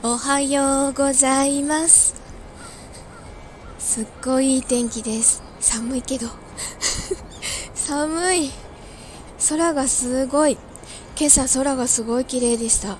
[0.00, 2.14] おはようございます。
[3.80, 5.42] すっごいいい天気です。
[5.58, 6.28] 寒いけど。
[7.74, 8.52] 寒い。
[9.48, 10.56] 空がすごい。
[11.18, 12.96] 今朝空がすごい綺麗でした。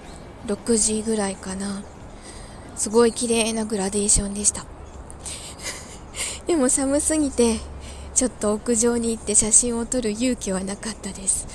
[0.48, 1.84] 6時ぐらいかな。
[2.76, 4.66] すごい綺麗なグラデーションでした。
[6.48, 7.60] でも寒すぎて
[8.12, 11.46] ちょっと屋上に行って写真を撮る勇気はなかったです。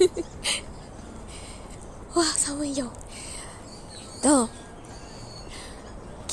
[2.14, 2.90] わあ寒いよ。
[4.22, 4.57] どう？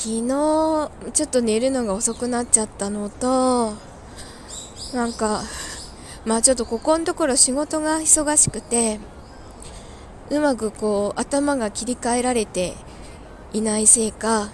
[0.06, 3.72] 昨日ちょっと寝るのが遅くなっちゃったのと
[4.94, 5.42] なんか
[6.24, 9.00] まあちょっとここのところ仕事が忙しくて
[10.30, 12.74] うまくこう頭が切り替えられて
[13.52, 14.50] いないせいか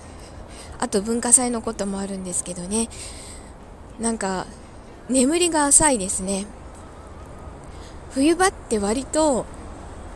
[0.79, 2.89] あと文化祭のこともあるんですけどね。
[4.01, 4.47] なんか
[5.11, 6.47] 眠りが浅いですね。
[8.13, 9.45] 冬場って割と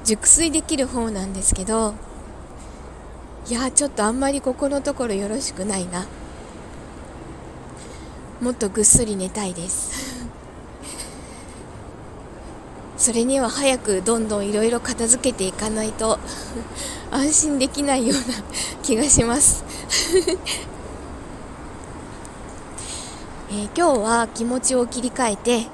[0.02, 1.92] 熟睡できる方なんですけど
[3.48, 6.04] いやちょっとあんまりここのところよろしくないな。
[8.40, 10.26] もっとぐっすり寝たいです。
[12.98, 16.18] それには早くどんどんいろいろ片付けていかないと
[17.12, 18.24] 安心できないような
[18.82, 19.62] 気がします。
[23.48, 25.68] えー、今日は気持ちを切り替えて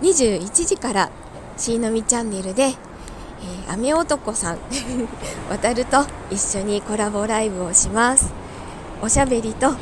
[0.00, 1.10] 21時から
[1.56, 2.76] しーのみチャンネルで
[3.42, 4.58] えー、雨男さん
[5.50, 8.32] 渡ると一緒にコラボライブをします。
[9.02, 9.74] おしゃべりと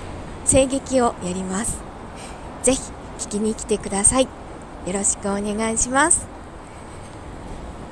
[0.50, 1.78] 声劇をやります。
[2.62, 2.80] ぜひ
[3.18, 4.24] 聞きに来てください。
[4.24, 4.28] よ
[4.92, 6.26] ろしくお願いします。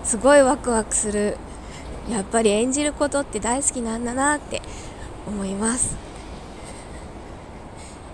[0.05, 1.36] すごいワクワクする。
[2.08, 4.62] やっぱり演じることって大好きなんだなって
[5.27, 5.97] 思います。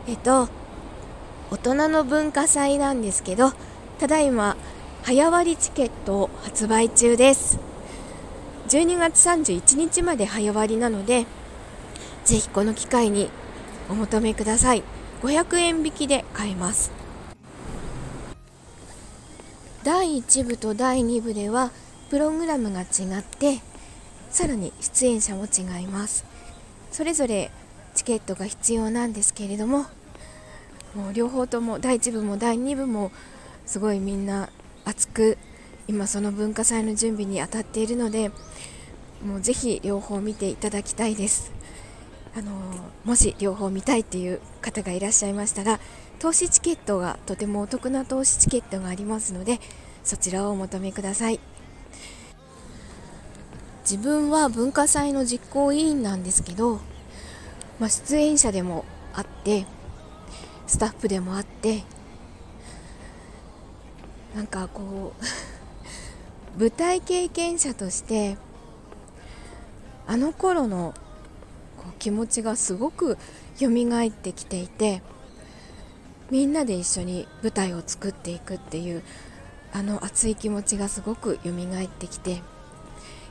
[0.08, 0.48] えっと
[1.50, 3.52] 大人の文化祭なんですけど
[4.00, 4.56] ただいま
[5.06, 7.58] 早割チケットを発売中です。
[8.68, 11.26] 12月31日まで早割なので
[12.24, 13.28] ぜひこの機会に
[13.90, 14.82] お求めください。
[15.20, 16.90] 500円引きで買えます。
[19.82, 21.70] 第1部と第2部では
[22.08, 22.84] プログラムが違
[23.20, 23.60] って
[24.30, 26.24] さらに出演者も違います。
[26.90, 27.50] それぞれ
[27.94, 29.84] チケットが必要なんですけれども
[30.94, 33.12] もう両方とも第1部も第2部も
[33.66, 34.48] すごいみんな
[34.84, 35.38] 熱く
[35.86, 38.30] 今その文化祭の準備に当たっているので
[39.24, 41.52] もうぜひ両方見ていただきたいです。
[42.36, 42.50] あの
[43.04, 45.78] もし両方見たいっていう方がいらっしゃいましたら
[46.18, 49.60] 投資チケットがとてもお得な投資チケットがありますので
[50.02, 51.40] そちらをお求めください。
[53.82, 56.80] 自分は文化祭の実行委員なんですけど、
[57.78, 59.66] まあ、出演者でもあって
[60.66, 61.84] スタッフでもあって
[64.34, 65.14] なんかこ
[66.56, 68.36] う舞台経験者として
[70.06, 70.94] あの頃の
[71.76, 73.16] こう気持ちがすごく
[73.56, 75.02] 蘇ってきていて
[76.30, 79.02] みんなで一緒に舞台を作っていくっていう
[79.72, 82.42] あの熱い気持ちがすごく蘇ってきて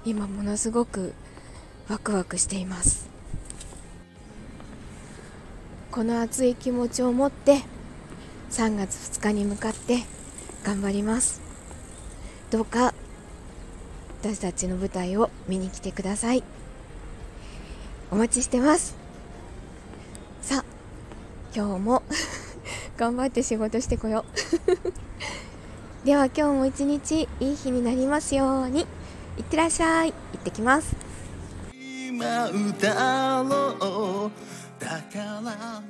[0.06, 1.14] 今ものすごく
[1.90, 3.10] ワクワクしています。
[5.92, 7.62] この熱い気持ちを持って
[8.50, 10.00] 3月2日に向かって
[10.64, 11.42] 頑張ります。
[12.50, 12.94] どうか
[14.22, 16.44] 私たちの舞台を見に来てください。
[18.10, 18.96] お待ちしてます。
[20.42, 20.66] さあ
[21.54, 22.04] 今日も
[22.98, 24.24] 頑張って仕事してこよ
[26.04, 26.06] う。
[26.08, 28.88] では今日も一日いい日になりますように。
[29.38, 30.14] いってらっしゃい。
[30.14, 30.96] 行ってきます。
[31.74, 34.32] 今歌ろ
[34.80, 34.84] う。
[34.84, 35.84] だから